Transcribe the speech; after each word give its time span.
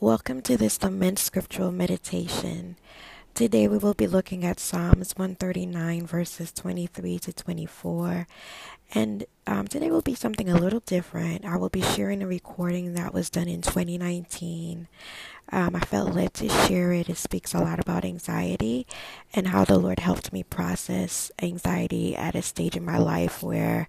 Welcome 0.00 0.42
to 0.42 0.56
this 0.56 0.80
Lament 0.80 1.18
Scriptural 1.18 1.72
Meditation. 1.72 2.76
Today 3.34 3.66
we 3.66 3.78
will 3.78 3.94
be 3.94 4.06
looking 4.06 4.44
at 4.44 4.60
Psalms 4.60 5.16
139, 5.16 6.06
verses 6.06 6.52
23 6.52 7.18
to 7.18 7.32
24. 7.32 8.28
And 8.94 9.24
um, 9.48 9.66
today 9.66 9.90
will 9.90 10.00
be 10.00 10.14
something 10.14 10.48
a 10.48 10.56
little 10.56 10.84
different. 10.86 11.44
I 11.44 11.56
will 11.56 11.68
be 11.68 11.82
sharing 11.82 12.22
a 12.22 12.28
recording 12.28 12.94
that 12.94 13.12
was 13.12 13.28
done 13.28 13.48
in 13.48 13.60
2019. 13.60 14.86
Um, 15.50 15.74
I 15.74 15.80
felt 15.80 16.14
led 16.14 16.32
to 16.34 16.48
share 16.48 16.92
it. 16.92 17.08
It 17.08 17.16
speaks 17.16 17.52
a 17.52 17.58
lot 17.58 17.80
about 17.80 18.04
anxiety 18.04 18.86
and 19.34 19.48
how 19.48 19.64
the 19.64 19.78
Lord 19.78 19.98
helped 19.98 20.32
me 20.32 20.44
process 20.44 21.32
anxiety 21.42 22.14
at 22.14 22.36
a 22.36 22.42
stage 22.42 22.76
in 22.76 22.84
my 22.84 22.98
life 22.98 23.42
where 23.42 23.88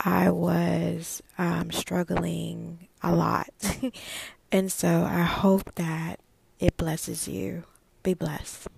I 0.00 0.30
was 0.30 1.22
um, 1.38 1.70
struggling 1.70 2.88
a 3.04 3.14
lot. 3.14 3.50
And 4.54 4.70
so 4.70 5.02
I 5.02 5.22
hope 5.22 5.74
that 5.74 6.20
it 6.60 6.76
blesses 6.76 7.26
you. 7.26 7.64
Be 8.04 8.14
blessed. 8.14 8.68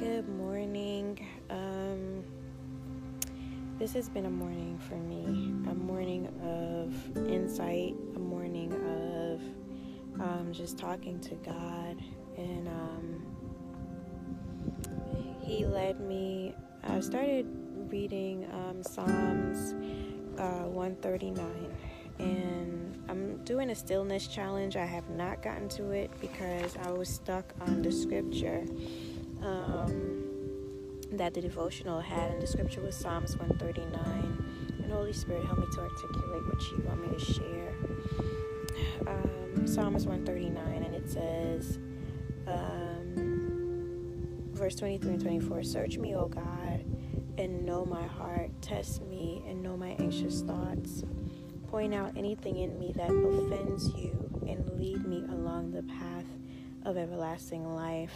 Good 0.00 0.28
morning. 0.36 1.24
Um, 1.48 2.24
this 3.78 3.92
has 3.92 4.08
been 4.08 4.26
a 4.26 4.30
morning 4.30 4.76
for 4.88 4.96
me, 4.96 5.54
a 5.70 5.74
morning 5.74 6.26
of 6.42 6.92
insight, 7.28 7.94
a 8.16 8.18
morning 8.18 8.72
of 8.72 9.40
um, 10.20 10.48
just 10.52 10.76
talking 10.76 11.20
to 11.20 11.36
God. 11.36 12.02
And 12.36 12.66
um, 12.66 13.24
He 15.40 15.64
led 15.64 16.00
me. 16.00 16.52
I 16.82 16.98
started 16.98 17.46
reading 17.90 18.46
um, 18.52 18.82
Psalms 18.84 19.74
uh, 20.38 20.68
139, 20.68 21.44
and 22.20 23.04
I'm 23.08 23.42
doing 23.44 23.70
a 23.70 23.74
stillness 23.74 24.28
challenge. 24.28 24.76
I 24.76 24.84
have 24.84 25.10
not 25.10 25.42
gotten 25.42 25.68
to 25.70 25.90
it 25.90 26.12
because 26.20 26.76
I 26.84 26.92
was 26.92 27.08
stuck 27.08 27.52
on 27.62 27.82
the 27.82 27.90
scripture 27.90 28.64
um, 29.42 31.00
that 31.12 31.34
the 31.34 31.40
devotional 31.40 32.00
had, 32.00 32.30
and 32.30 32.40
the 32.40 32.46
scripture 32.46 32.80
was 32.80 32.94
Psalms 32.94 33.36
139. 33.36 34.78
And 34.84 34.92
Holy 34.92 35.12
Spirit, 35.12 35.44
help 35.46 35.58
me 35.58 35.66
to 35.72 35.80
articulate 35.80 36.46
what 36.46 36.62
you 36.70 36.84
want 36.86 37.10
me 37.10 37.18
to 37.18 37.24
share. 37.24 37.74
Um, 39.08 39.66
Psalms 39.66 40.06
139, 40.06 40.84
and 40.84 40.94
it 40.94 41.10
says, 41.10 41.80
um, 42.46 43.30
verse 44.52 44.76
23 44.76 45.14
and 45.14 45.20
24 45.20 45.64
Search 45.64 45.98
me, 45.98 46.14
O 46.14 46.28
God 46.28 46.84
and 47.38 47.64
know 47.64 47.84
my 47.84 48.06
heart. 48.06 48.50
Test 48.62 49.02
me 49.02 49.42
and 49.46 49.62
know 49.62 49.76
my 49.76 49.96
anxious 49.98 50.42
thoughts. 50.42 51.04
Point 51.68 51.94
out 51.94 52.12
anything 52.16 52.58
in 52.58 52.78
me 52.78 52.92
that 52.96 53.10
offends 53.10 53.88
you 53.94 54.30
and 54.48 54.68
lead 54.78 55.06
me 55.06 55.24
along 55.30 55.70
the 55.70 55.82
path 55.84 56.24
of 56.84 56.96
everlasting 56.96 57.74
life. 57.74 58.12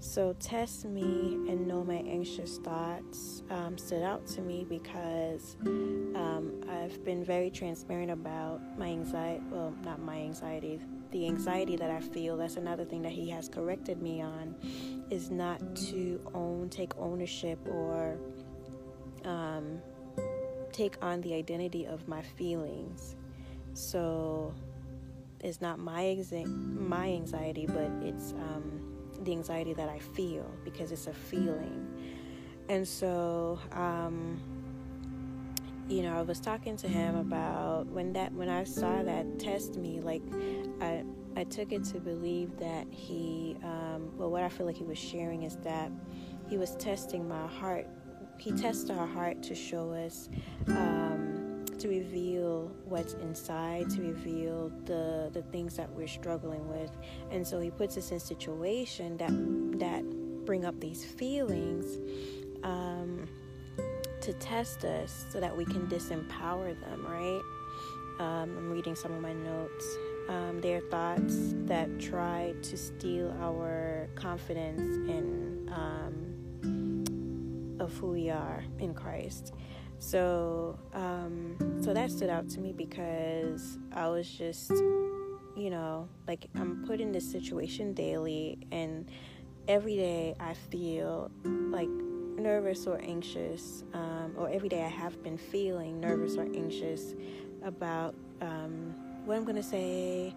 So, 0.00 0.34
test 0.38 0.84
me 0.84 1.34
and 1.48 1.66
know 1.66 1.82
my 1.82 1.96
anxious 1.96 2.58
thoughts 2.58 3.42
um, 3.50 3.76
stood 3.76 4.04
out 4.04 4.26
to 4.28 4.40
me 4.40 4.64
because 4.68 5.56
um, 5.64 6.60
I've 6.70 7.04
been 7.04 7.24
very 7.24 7.50
transparent 7.50 8.12
about 8.12 8.60
my 8.78 8.86
anxiety. 8.86 9.42
Well, 9.50 9.74
not 9.82 10.00
my 10.00 10.18
anxiety, 10.18 10.80
the 11.10 11.26
anxiety 11.26 11.74
that 11.76 11.90
I 11.90 12.00
feel. 12.00 12.36
That's 12.36 12.56
another 12.56 12.84
thing 12.84 13.02
that 13.02 13.12
he 13.12 13.28
has 13.30 13.48
corrected 13.48 14.00
me 14.00 14.22
on 14.22 14.54
is 15.10 15.30
not 15.30 15.76
to 15.76 16.20
own, 16.34 16.68
take 16.68 16.96
ownership 16.98 17.58
or 17.68 18.16
um, 19.24 19.80
take 20.72 20.96
on 21.02 21.20
the 21.22 21.34
identity 21.34 21.86
of 21.86 22.06
my 22.08 22.22
feelings. 22.22 23.16
So 23.74 24.54
it's 25.40 25.60
not 25.60 25.78
my 25.78 26.02
exa- 26.02 26.46
my 26.46 27.08
anxiety, 27.08 27.66
but 27.66 27.90
it's 28.02 28.32
um, 28.32 28.96
the 29.22 29.32
anxiety 29.32 29.74
that 29.74 29.88
I 29.88 29.98
feel 29.98 30.50
because 30.64 30.92
it's 30.92 31.06
a 31.06 31.12
feeling. 31.12 31.86
And 32.68 32.86
so, 32.86 33.58
um, 33.72 34.40
you 35.88 36.02
know, 36.02 36.18
I 36.18 36.22
was 36.22 36.38
talking 36.38 36.76
to 36.78 36.88
him 36.88 37.16
about 37.16 37.86
when 37.86 38.12
that 38.12 38.32
when 38.32 38.48
I 38.48 38.64
saw 38.64 39.02
that 39.02 39.38
test 39.38 39.76
me, 39.76 40.00
like 40.00 40.22
I 40.80 41.04
I 41.38 41.44
took 41.44 41.72
it 41.72 41.84
to 41.84 42.00
believe 42.00 42.58
that 42.58 42.86
he, 42.90 43.56
um, 43.62 44.10
well, 44.16 44.30
what 44.30 44.42
I 44.42 44.48
feel 44.48 44.66
like 44.66 44.76
he 44.76 44.84
was 44.84 44.98
sharing 44.98 45.44
is 45.44 45.56
that 45.62 45.90
he 46.48 46.58
was 46.58 46.74
testing 46.76 47.28
my 47.28 47.46
heart 47.46 47.86
he 48.38 48.52
tests 48.52 48.88
our 48.88 49.06
heart 49.06 49.42
to 49.42 49.54
show 49.54 49.92
us, 49.92 50.28
um, 50.68 51.64
to 51.78 51.88
reveal 51.88 52.70
what's 52.84 53.14
inside, 53.14 53.90
to 53.90 54.00
reveal 54.00 54.70
the 54.84 55.30
the 55.32 55.42
things 55.42 55.76
that 55.76 55.90
we're 55.90 56.08
struggling 56.08 56.68
with, 56.68 56.90
and 57.30 57.46
so 57.46 57.60
He 57.60 57.70
puts 57.70 57.96
us 57.98 58.12
in 58.12 58.20
situation 58.20 59.16
that 59.18 59.30
that 59.80 60.04
bring 60.46 60.64
up 60.64 60.78
these 60.80 61.04
feelings. 61.04 61.98
Um, 62.62 63.28
to 64.20 64.32
test 64.34 64.84
us 64.84 65.26
so 65.30 65.38
that 65.38 65.56
we 65.56 65.64
can 65.64 65.86
disempower 65.86 66.78
them, 66.80 67.06
right? 67.06 67.40
Um, 68.18 68.56
I'm 68.58 68.70
reading 68.72 68.96
some 68.96 69.12
of 69.12 69.22
my 69.22 69.32
notes. 69.32 69.86
Um, 70.28 70.60
they 70.60 70.74
are 70.74 70.82
thoughts 70.82 71.54
that 71.64 71.98
try 71.98 72.54
to 72.62 72.76
steal 72.76 73.34
our 73.40 74.08
confidence 74.14 74.96
and 75.08 75.70
um, 75.70 77.78
of 77.80 77.96
who 77.96 78.08
we 78.08 78.28
are 78.28 78.62
in 78.78 78.92
Christ. 78.92 79.54
So, 79.98 80.78
um, 80.92 81.56
so 81.82 81.94
that 81.94 82.10
stood 82.10 82.28
out 82.28 82.48
to 82.50 82.60
me 82.60 82.72
because 82.72 83.78
I 83.92 84.08
was 84.08 84.30
just, 84.30 84.70
you 84.70 85.70
know, 85.70 86.08
like 86.26 86.46
I'm 86.54 86.84
put 86.86 87.00
in 87.00 87.10
this 87.10 87.28
situation 87.28 87.94
daily, 87.94 88.58
and 88.70 89.10
every 89.66 89.96
day 89.96 90.34
I 90.38 90.54
feel 90.54 91.30
like 91.44 91.88
nervous 91.88 92.86
or 92.86 93.00
anxious, 93.02 93.82
um, 93.94 94.34
or 94.36 94.50
every 94.50 94.68
day 94.68 94.84
I 94.84 94.88
have 94.88 95.22
been 95.22 95.38
feeling 95.38 96.00
nervous 96.00 96.36
or 96.36 96.44
anxious 96.44 97.14
about 97.64 98.14
um, 98.40 98.94
what 99.28 99.36
I'm 99.36 99.44
gonna 99.44 99.62
say. 99.62 100.34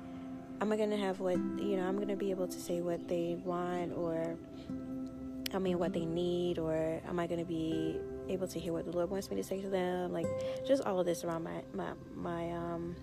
Am 0.59 0.71
I 0.71 0.75
gonna 0.75 0.97
have 0.97 1.21
what 1.21 1.37
you 1.37 1.77
know? 1.77 1.87
I'm 1.87 1.97
gonna 1.97 2.17
be 2.17 2.29
able 2.29 2.47
to 2.47 2.59
say 2.59 2.81
what 2.81 3.07
they 3.07 3.37
want, 3.45 3.93
or 3.95 4.35
I 5.53 5.59
mean, 5.59 5.79
what 5.79 5.93
they 5.93 6.05
need, 6.05 6.59
or 6.59 7.01
am 7.07 7.17
I 7.17 7.25
to 7.25 7.45
be 7.45 7.97
able 8.27 8.47
to 8.49 8.59
hear 8.59 8.73
what 8.73 8.85
the 8.85 8.91
Lord 8.91 9.09
wants 9.09 9.29
me 9.29 9.37
to 9.37 9.43
say 9.43 9.61
to 9.61 9.69
them? 9.69 10.11
Like, 10.11 10.27
just 10.67 10.83
all 10.83 10.99
of 10.99 11.05
this 11.05 11.23
around 11.23 11.43
my 11.43 11.63
my 11.73 11.93
my 12.13 12.51
um 12.51 12.97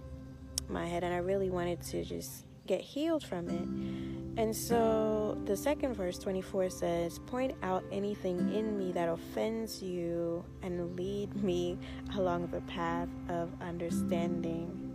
my 0.69 0.87
head, 0.87 1.05
and 1.05 1.15
I 1.15 1.19
really 1.19 1.49
wanted 1.49 1.81
to 1.85 2.05
just 2.05 2.45
get 2.67 2.83
healed 2.83 3.25
from 3.25 3.49
it. 3.49 4.39
And 4.39 4.55
so 4.55 5.39
the 5.47 5.57
second 5.57 5.95
verse 5.95 6.19
24 6.19 6.69
says, 6.69 7.19
Point 7.19 7.57
out 7.63 7.83
anything 7.91 8.53
in 8.55 8.79
me 8.79 8.93
that 8.93 9.09
offends 9.09 9.83
you 9.83 10.45
and 10.63 10.95
lead 10.95 11.35
me 11.43 11.79
along 12.15 12.49
the 12.49 12.61
path 12.61 13.09
of 13.31 13.51
understanding. 13.63 14.88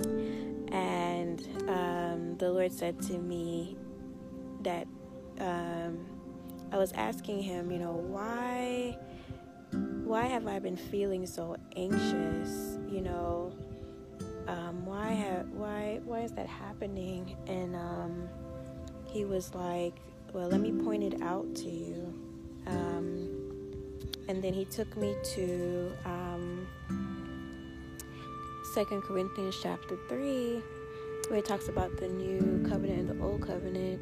And 0.00 1.40
um, 1.68 2.36
the 2.38 2.50
Lord 2.50 2.72
said 2.72 3.00
to 3.02 3.18
me 3.18 3.76
that 4.62 4.86
um, 5.40 6.06
I 6.72 6.76
was 6.76 6.92
asking 6.92 7.42
him, 7.42 7.70
you 7.70 7.78
know, 7.78 7.92
why 7.92 8.96
why 10.04 10.24
have 10.24 10.46
I 10.46 10.58
been 10.58 10.76
feeling 10.76 11.26
so 11.26 11.56
anxious? 11.76 12.78
You 12.90 13.02
know, 13.02 13.52
um, 14.46 14.86
why 14.86 15.10
have 15.12 15.48
why 15.50 16.00
why 16.04 16.20
is 16.22 16.32
that 16.32 16.46
happening? 16.46 17.36
And 17.46 17.76
um, 17.76 18.28
he 19.06 19.24
was 19.24 19.54
like, 19.54 19.94
well, 20.32 20.48
let 20.48 20.60
me 20.60 20.72
point 20.72 21.02
it 21.02 21.22
out 21.22 21.54
to 21.56 21.70
you. 21.70 22.14
Um, 22.66 23.48
and 24.28 24.42
then 24.42 24.52
he 24.52 24.64
took 24.66 24.94
me 24.96 25.16
to 25.34 25.92
um, 26.04 26.66
Second 28.78 29.02
Corinthians 29.02 29.58
chapter 29.60 29.98
three, 30.08 30.62
where 31.26 31.40
it 31.40 31.44
talks 31.44 31.68
about 31.68 31.96
the 31.96 32.06
new 32.06 32.64
covenant 32.70 33.10
and 33.10 33.18
the 33.18 33.24
old 33.24 33.44
covenant, 33.44 34.00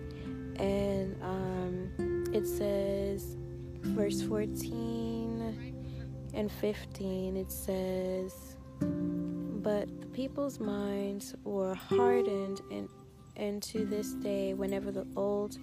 and 0.60 1.16
um, 1.22 2.24
it 2.34 2.46
says, 2.46 3.38
verse 3.80 4.20
14 4.20 5.80
and 6.34 6.52
15, 6.52 7.38
it 7.38 7.50
says, 7.50 8.56
But 8.78 9.88
the 10.02 10.08
people's 10.08 10.60
minds 10.60 11.34
were 11.42 11.74
hardened, 11.74 12.60
and, 12.70 12.90
and 13.34 13.62
to 13.62 13.86
this 13.86 14.12
day, 14.12 14.52
whenever 14.52 14.92
the 14.92 15.06
old 15.16 15.56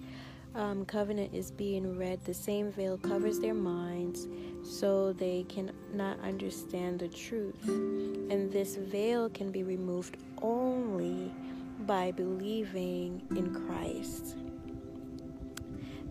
um, 0.54 0.84
covenant 0.84 1.34
is 1.34 1.50
being 1.50 1.98
read, 1.98 2.24
the 2.24 2.34
same 2.34 2.70
veil 2.70 2.96
covers 2.98 3.40
their 3.40 3.54
minds 3.54 4.28
so 4.62 5.12
they 5.12 5.44
cannot 5.48 6.18
understand 6.20 7.00
the 7.00 7.08
truth. 7.08 7.66
And 7.66 8.52
this 8.52 8.76
veil 8.76 9.28
can 9.28 9.50
be 9.50 9.62
removed 9.62 10.16
only 10.40 11.32
by 11.80 12.12
believing 12.12 13.22
in 13.30 13.52
Christ 13.66 14.36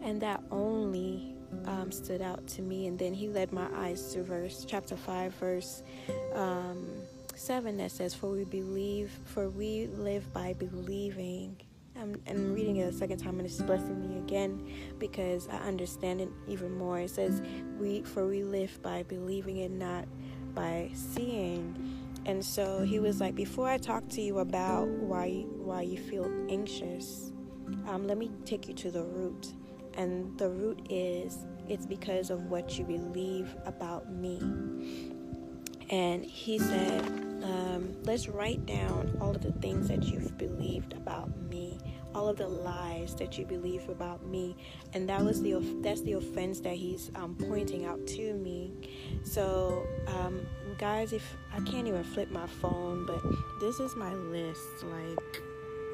and 0.04 0.22
that 0.22 0.44
only 0.52 1.34
um, 1.66 1.92
stood 1.92 2.22
out 2.22 2.46
to 2.48 2.62
me. 2.62 2.88
And 2.88 3.00
then 3.00 3.14
he 3.14 3.30
led 3.30 3.52
my 3.52 3.68
eyes 3.76 4.14
to 4.14 4.24
verse 4.24 4.66
chapter 4.68 4.96
five, 4.96 5.34
verse 5.36 5.82
um, 6.36 6.86
seven, 7.36 7.78
that 7.78 7.92
says, 7.92 8.14
"For 8.14 8.30
we 8.30 8.44
believe, 8.44 9.12
for 9.26 9.50
we 9.50 9.88
live 9.88 10.32
by 10.34 10.54
believing." 10.54 11.56
I'm, 11.96 12.16
I'm 12.28 12.54
reading 12.54 12.78
it 12.78 12.94
a 12.94 12.94
second 12.94 13.20
time, 13.20 13.40
and 13.40 13.46
it's 13.46 13.62
blessing 13.62 14.00
me 14.02 14.18
again 14.18 14.68
because 15.00 15.48
I 15.48 15.58
understand 15.58 16.22
it 16.22 16.30
even 16.48 16.78
more. 16.78 17.00
It 17.00 17.10
says, 17.10 17.42
"We 17.80 18.02
for 18.02 18.28
we 18.28 18.44
live 18.44 18.82
by 18.82 19.04
believing 19.04 19.60
and 19.62 19.78
not 19.80 20.08
by 20.54 20.92
seeing." 20.94 21.76
And 22.26 22.44
so 22.44 22.82
he 22.82 23.00
was 23.00 23.20
like, 23.20 23.36
"Before 23.36 23.68
I 23.68 23.78
talk 23.78 24.08
to 24.10 24.22
you 24.22 24.40
about 24.40 24.88
why 24.88 25.46
why 25.56 25.82
you 25.82 25.98
feel 25.98 26.32
anxious, 26.50 27.32
um, 27.88 28.08
let 28.08 28.18
me 28.18 28.32
take 28.46 28.68
you 28.68 28.74
to 28.76 28.92
the 28.92 29.04
root." 29.04 29.54
And 29.96 30.38
the 30.40 30.50
root 30.50 30.88
is 30.90 31.46
it's 31.70 31.86
because 31.86 32.30
of 32.30 32.50
what 32.50 32.78
you 32.78 32.86
believe 32.86 33.56
about 33.66 34.12
me. 34.12 34.40
And 35.90 36.26
he 36.26 36.58
said, 36.58 37.02
um, 37.44 37.96
let's 38.04 38.28
write 38.28 38.66
down 38.66 39.18
all 39.22 39.36
of 39.36 39.42
the 39.42 39.52
things 39.54 39.88
that 39.90 40.04
you've 40.04 40.38
about 41.14 41.30
me, 41.50 41.80
all 42.16 42.28
of 42.28 42.38
the 42.38 42.48
lies 42.48 43.16
that 43.16 43.38
you 43.38 43.46
believe 43.46 43.88
about 43.90 44.26
me, 44.26 44.56
and 44.94 45.08
that 45.10 45.24
was 45.24 45.42
the 45.42 45.54
that's 45.82 46.02
the 46.02 46.14
offense 46.14 46.60
that 46.62 46.76
he's 46.76 47.12
um, 47.16 47.36
pointing 47.36 47.86
out 47.86 48.06
to 48.08 48.34
me. 48.34 48.72
So, 49.24 49.86
um, 50.08 50.46
guys, 50.78 51.14
if 51.14 51.36
I 51.52 51.60
can't 51.62 51.88
even 51.88 52.04
flip 52.04 52.32
my 52.32 52.48
phone, 52.48 53.06
but 53.06 53.22
this 53.60 53.80
is 53.80 53.96
my 53.96 54.14
list. 54.14 54.84
Like, 54.84 55.42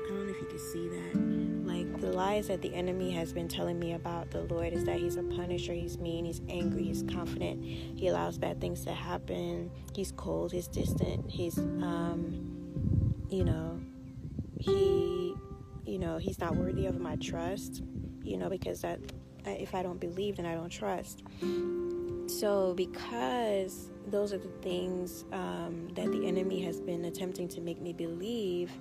I 0.05 0.09
don't 0.09 0.25
know 0.25 0.33
if 0.33 0.41
you 0.41 0.47
can 0.47 0.59
see 0.59 0.87
that 0.87 1.49
like 1.69 2.01
the 2.01 2.11
lies 2.11 2.47
that 2.47 2.61
the 2.61 2.73
enemy 2.73 3.11
has 3.11 3.31
been 3.31 3.47
telling 3.47 3.77
me 3.77 3.93
about 3.93 4.31
the 4.31 4.41
Lord 4.41 4.73
is 4.73 4.83
that 4.85 4.99
he's 4.99 5.17
a 5.17 5.23
punisher, 5.23 5.73
he's 5.73 5.97
mean, 5.99 6.25
he's 6.25 6.41
angry, 6.49 6.83
he's 6.83 7.03
confident, 7.03 7.63
he 7.63 8.07
allows 8.07 8.37
bad 8.37 8.59
things 8.59 8.83
to 8.85 8.93
happen, 8.93 9.69
he's 9.93 10.11
cold, 10.13 10.51
he's 10.51 10.67
distant, 10.67 11.29
he's 11.29 11.57
um 11.57 12.55
you 13.29 13.43
know, 13.43 13.78
he 14.59 15.35
you 15.85 15.97
know, 15.97 16.17
he's 16.17 16.39
not 16.39 16.55
worthy 16.55 16.85
of 16.85 16.99
my 16.99 17.15
trust, 17.15 17.81
you 18.23 18.37
know, 18.37 18.47
because 18.47 18.81
that 18.81 18.99
if 19.45 19.73
I 19.73 19.81
don't 19.81 19.99
believe 19.99 20.37
then 20.37 20.45
I 20.45 20.53
don't 20.53 20.69
trust. 20.69 21.23
So 22.27 22.73
because 22.75 23.89
those 24.07 24.31
are 24.31 24.37
the 24.37 24.51
things 24.61 25.25
um, 25.31 25.87
that 25.95 26.11
the 26.11 26.27
enemy 26.27 26.61
has 26.63 26.79
been 26.79 27.05
attempting 27.05 27.47
to 27.49 27.61
make 27.61 27.81
me 27.81 27.91
believe, 27.93 28.71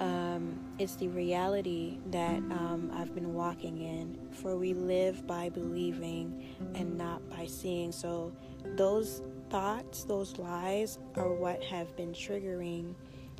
um, 0.00 0.58
it's 0.78 0.96
the 0.96 1.08
reality 1.08 1.98
that 2.10 2.36
um, 2.36 2.90
I've 2.94 3.14
been 3.14 3.34
walking 3.34 3.82
in. 3.82 4.18
For 4.30 4.56
we 4.56 4.72
live 4.72 5.26
by 5.26 5.48
believing 5.50 6.56
and 6.74 6.96
not 6.96 7.28
by 7.28 7.46
seeing. 7.46 7.92
So, 7.92 8.32
those 8.76 9.22
thoughts, 9.50 10.04
those 10.04 10.38
lies, 10.38 10.98
are 11.16 11.32
what 11.32 11.62
have 11.64 11.94
been 11.96 12.12
triggering 12.12 12.94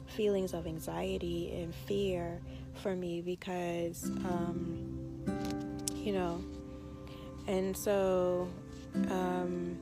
feelings 0.08 0.54
of 0.54 0.66
anxiety 0.66 1.52
and 1.60 1.74
fear 1.74 2.40
for 2.74 2.94
me 2.94 3.20
because, 3.20 4.04
um, 4.24 5.24
you 5.94 6.12
know, 6.12 6.42
and 7.46 7.76
so 7.76 8.48
um, 9.10 9.78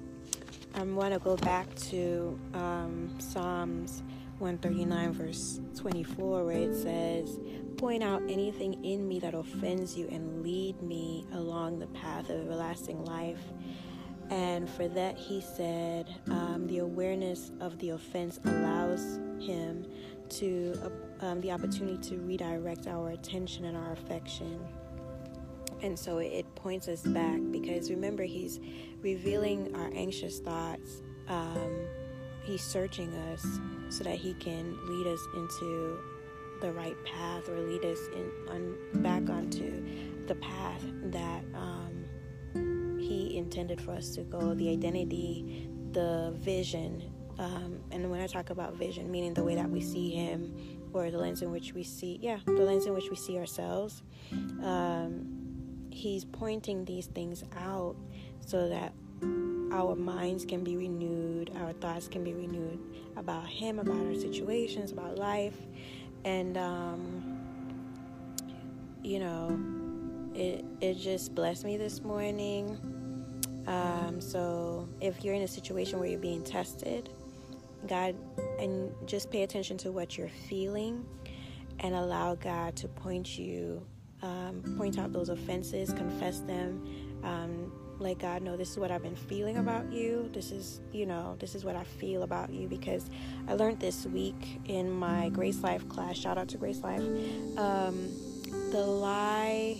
I 0.75 0.83
want 0.83 1.15
to 1.15 1.21
go 1.21 1.37
back 1.37 1.75
to 1.91 2.39
um, 2.55 3.15
Psalms 3.19 4.03
139, 4.39 5.13
verse 5.13 5.61
24, 5.77 6.45
where 6.45 6.57
it 6.57 6.75
says, 6.75 7.39
Point 7.77 8.03
out 8.03 8.23
anything 8.29 8.85
in 8.85 9.07
me 9.07 9.19
that 9.21 9.35
offends 9.35 9.97
you 9.97 10.09
and 10.11 10.43
lead 10.43 10.81
me 10.83 11.27
along 11.33 11.79
the 11.79 11.87
path 11.89 12.31
of 12.31 12.41
everlasting 12.41 13.05
life. 13.05 13.41
And 14.31 14.69
for 14.69 14.89
that, 14.89 15.17
he 15.17 15.41
said, 15.41 16.15
um, 16.29 16.67
the 16.67 16.79
awareness 16.79 17.53
of 17.61 17.79
the 17.79 17.91
offense 17.91 18.41
allows 18.45 19.19
him 19.39 19.87
to 20.31 20.79
uh, 20.83 21.27
um, 21.27 21.41
the 21.41 21.53
opportunity 21.53 21.99
to 22.11 22.19
redirect 22.19 22.87
our 22.87 23.11
attention 23.11 23.65
and 23.65 23.77
our 23.77 23.93
affection. 23.93 24.61
And 25.83 25.99
so 25.99 26.19
it, 26.19 26.27
it 26.27 26.55
points 26.55 26.89
us 26.89 27.03
back 27.03 27.39
because 27.51 27.91
remember, 27.91 28.23
he's 28.25 28.61
revealing 29.03 29.75
our 29.75 29.91
anxious 29.95 30.39
thoughts. 30.39 31.03
Um, 31.29 31.87
He's 32.47 32.63
searching 32.63 33.13
us 33.33 33.45
so 33.89 34.05
that 34.05 34.17
He 34.19 34.33
can 34.35 34.79
lead 34.87 35.09
us 35.09 35.21
into 35.35 35.99
the 36.61 36.73
right 36.73 36.97
path 37.05 37.49
or 37.49 37.59
lead 37.59 37.85
us 37.85 37.99
in 38.15 38.31
on, 38.49 39.03
back 39.03 39.29
onto 39.29 39.85
the 40.29 40.37
path 40.37 40.83
that 41.07 41.43
um, 41.55 42.99
He 43.01 43.37
intended 43.37 43.81
for 43.81 43.91
us 43.93 44.15
to 44.15 44.23
go. 44.23 44.55
The 44.55 44.71
identity, 44.71 45.69
the 45.91 46.35
vision, 46.37 47.03
um, 47.39 47.81
and 47.91 48.11
when 48.11 48.21
I 48.21 48.27
talk 48.27 48.51
about 48.51 48.75
vision, 48.75 49.11
meaning 49.11 49.35
the 49.35 49.45
way 49.45 49.55
that 49.55 49.69
we 49.69 49.81
see 49.81 50.11
Him 50.11 50.55
or 50.93 51.11
the 51.11 51.19
lens 51.19 51.43
in 51.43 51.51
which 51.51 51.75
we 51.75 51.83
see, 51.83 52.19
yeah, 52.23 52.39
the 52.47 52.53
lens 52.53 52.87
in 52.87 52.95
which 52.95 53.11
we 53.11 53.17
see 53.17 53.39
ourselves. 53.39 54.03
Um, 54.33 55.47
he's 55.91 56.25
pointing 56.25 56.85
these 56.85 57.07
things 57.07 57.45
out 57.59 57.97
so 58.41 58.69
that 58.69 58.93
our 59.73 59.95
minds 59.95 60.45
can 60.45 60.63
be 60.63 60.77
renewed, 60.77 61.51
our 61.57 61.73
thoughts 61.75 62.09
can 62.09 62.25
be 62.25 62.33
renewed 62.33 62.79
about 63.17 63.47
Him, 63.47 63.79
about 63.79 64.07
our 64.07 64.15
situations, 64.15 64.93
about 64.93 65.19
life. 65.19 65.57
And, 66.25 66.57
um, 66.57 67.39
you 69.03 69.19
know, 69.19 69.59
it, 70.35 70.65
it 70.81 70.95
just 70.95 71.35
blessed 71.35 71.65
me 71.65 71.77
this 71.77 72.03
morning. 72.03 72.79
Um, 73.67 74.21
so 74.21 74.89
if 75.01 75.25
you're 75.25 75.35
in 75.35 75.43
a 75.43 75.49
situation 75.49 75.99
where 75.99 76.09
you're 76.09 76.19
being 76.19 76.43
tested, 76.43 77.11
God, 77.87 78.17
and 78.59 78.93
just 79.07 79.31
pay 79.31 79.43
attention 79.43 79.77
to 79.79 79.93
what 79.93 80.17
you're 80.17 80.29
feeling 80.49 81.05
and 81.81 81.95
allow 81.95 82.35
God 82.35 82.77
to 82.77 82.89
point 82.89 83.39
you, 83.39 83.85
um, 84.23 84.63
point 84.79 84.99
out 84.99 85.13
those 85.13 85.29
offenses, 85.29 85.93
confess 85.93 86.41
them, 86.41 86.83
um, 87.23 87.73
let 87.99 88.19
God 88.19 88.43
know 88.43 88.57
this 88.57 88.71
is 88.71 88.79
what 88.79 88.91
I've 88.91 89.03
been 89.03 89.17
feeling 89.17 89.57
about 89.57 89.91
you. 89.91 90.29
This 90.33 90.51
is, 90.51 90.81
you 90.93 91.07
know, 91.07 91.37
this 91.39 91.55
is 91.55 91.65
what 91.65 91.77
I 91.77 91.85
feel 91.85 92.23
about 92.23 92.51
you 92.51 92.69
because 92.69 93.09
I 93.49 93.55
learned 93.55 93.81
this 93.81 94.07
week 94.07 94.61
in 94.67 94.91
my 94.91 95.31
Grace 95.31 95.63
Life 95.63 95.89
class. 95.89 96.17
Shout 96.17 96.37
out 96.37 96.49
to 96.49 96.59
Grace 96.59 96.81
Life. 96.83 97.03
Um, 97.57 98.11
the 98.71 98.83
lie 98.85 99.79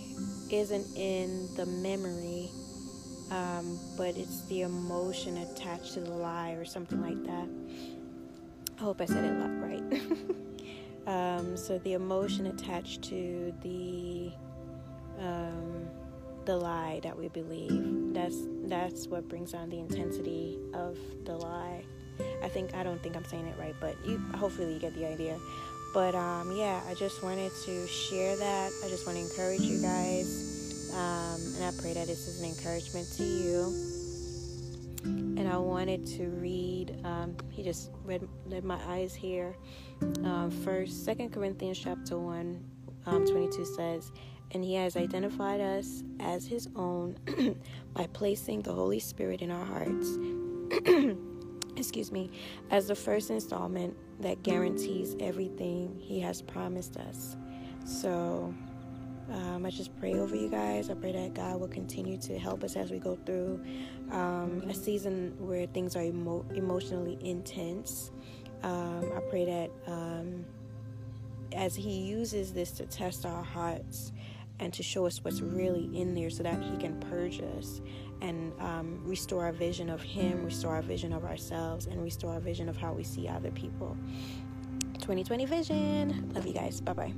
isn't 0.51 0.87
in 0.95 1.47
the 1.55 1.65
memory, 1.65 2.49
um, 3.31 3.79
but 3.97 4.15
it's 4.17 4.41
the 4.41 4.61
emotion 4.61 5.37
attached 5.37 5.93
to 5.93 6.01
the 6.01 6.11
lie 6.11 6.51
or 6.51 6.65
something 6.65 7.01
like 7.01 7.23
that. 7.23 7.47
I 8.79 8.83
hope 8.83 9.01
I 9.01 9.05
said 9.05 9.23
it 9.25 9.37
right. 9.37 10.01
um, 11.07 11.57
so 11.57 11.79
the 11.79 11.93
emotion 11.93 12.47
attached 12.47 13.01
to 13.03 13.53
the 13.63 14.31
um, 15.19 15.87
the 16.45 16.55
lie 16.55 16.99
that 17.03 17.17
we 17.17 17.27
believe. 17.27 18.13
That's 18.13 18.37
that's 18.65 19.07
what 19.07 19.27
brings 19.27 19.53
on 19.53 19.69
the 19.69 19.79
intensity 19.79 20.57
of 20.73 20.97
the 21.25 21.33
lie. 21.33 21.83
I 22.43 22.49
think 22.49 22.73
I 22.73 22.83
don't 22.83 23.01
think 23.01 23.15
I'm 23.15 23.25
saying 23.25 23.47
it 23.47 23.55
right, 23.59 23.75
but 23.79 23.95
you 24.05 24.17
hopefully 24.35 24.73
you 24.73 24.79
get 24.79 24.95
the 24.95 25.05
idea. 25.05 25.37
But 25.93 26.15
um, 26.15 26.55
yeah, 26.55 26.81
I 26.87 26.93
just 26.93 27.23
wanted 27.23 27.51
to 27.65 27.87
share 27.87 28.35
that. 28.35 28.71
I 28.83 28.89
just 28.89 29.05
want 29.05 29.17
to 29.17 29.23
encourage 29.23 29.61
you 29.61 29.81
guys, 29.81 30.56
um, 30.93 31.41
and 31.55 31.63
I 31.63 31.71
pray 31.79 31.93
that 31.93 32.07
this 32.07 32.27
is 32.27 32.41
an 32.41 32.47
encouragement 32.47 33.07
to 33.13 33.23
you. 33.23 33.93
And 35.03 35.47
I 35.47 35.57
wanted 35.57 36.05
to 36.17 36.27
read. 36.27 36.99
Um, 37.05 37.35
he 37.49 37.63
just 37.63 37.91
read 38.03 38.27
led 38.45 38.63
my 38.63 38.79
eyes 38.87 39.13
here. 39.15 39.55
Um, 40.23 40.51
first, 40.63 41.05
Second 41.05 41.31
Corinthians 41.31 41.79
chapter 41.79 42.17
one, 42.17 42.63
um, 43.05 43.25
22 43.25 43.65
says, 43.65 44.11
and 44.51 44.63
He 44.63 44.75
has 44.75 44.97
identified 44.97 45.61
us 45.61 46.03
as 46.19 46.45
His 46.45 46.67
own 46.75 47.17
by 47.93 48.07
placing 48.07 48.61
the 48.61 48.73
Holy 48.73 48.99
Spirit 48.99 49.41
in 49.41 49.51
our 49.51 49.65
hearts. 49.65 50.17
excuse 51.77 52.11
me, 52.11 52.31
as 52.71 52.87
the 52.87 52.95
first 52.95 53.29
installment 53.29 53.95
that 54.19 54.43
guarantees 54.43 55.15
everything 55.19 55.95
He 55.99 56.19
has 56.21 56.41
promised 56.41 56.97
us. 56.97 57.37
So, 57.85 58.53
um, 59.31 59.65
I 59.65 59.69
just 59.69 59.97
pray 59.99 60.13
over 60.15 60.35
you 60.35 60.49
guys. 60.49 60.89
I 60.89 60.93
pray 60.93 61.11
that 61.11 61.33
God 61.33 61.59
will 61.59 61.67
continue 61.67 62.17
to 62.19 62.37
help 62.37 62.63
us 62.63 62.75
as 62.75 62.91
we 62.91 62.99
go 62.99 63.17
through 63.25 63.63
um, 64.11 64.63
a 64.69 64.73
season 64.73 65.35
where 65.39 65.67
things 65.67 65.95
are 65.95 66.03
emo- 66.03 66.45
emotionally 66.53 67.17
intense. 67.21 68.11
Um, 68.63 69.11
I 69.15 69.19
pray 69.29 69.45
that 69.45 69.91
um, 69.91 70.45
as 71.53 71.75
He 71.75 72.01
uses 72.01 72.53
this 72.53 72.71
to 72.71 72.85
test 72.85 73.25
our 73.25 73.43
hearts, 73.43 74.11
and 74.59 74.73
to 74.73 74.83
show 74.83 75.05
us 75.05 75.23
what's 75.23 75.41
really 75.41 75.89
in 75.99 76.15
there 76.15 76.29
so 76.29 76.43
that 76.43 76.61
He 76.61 76.77
can 76.77 76.99
purge 76.99 77.41
us 77.57 77.81
and 78.21 78.51
um, 78.59 78.99
restore 79.03 79.45
our 79.45 79.51
vision 79.51 79.89
of 79.89 80.01
Him, 80.01 80.43
restore 80.43 80.75
our 80.75 80.81
vision 80.81 81.13
of 81.13 81.25
ourselves, 81.25 81.85
and 81.85 82.01
restore 82.01 82.33
our 82.33 82.39
vision 82.39 82.67
of 82.67 82.77
how 82.77 82.93
we 82.93 83.03
see 83.03 83.27
other 83.27 83.51
people. 83.51 83.95
2020 84.95 85.45
vision. 85.45 86.31
Love 86.33 86.47
you 86.47 86.53
guys. 86.53 86.81
Bye 86.81 86.93
bye. 86.93 87.13